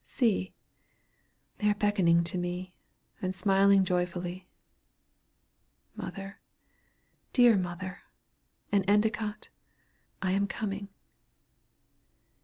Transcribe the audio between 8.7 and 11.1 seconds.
and Endicott, I am coming!"